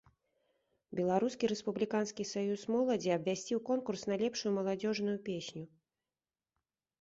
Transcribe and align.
Беларускі 0.99 1.49
рэспубліканскі 1.51 2.25
саюз 2.29 2.63
моладзі 2.77 3.13
абвясціў 3.17 3.59
конкурс 3.69 4.01
на 4.13 4.19
лепшую 4.23 4.51
маладзёжную 4.57 5.15
песню. 5.29 5.63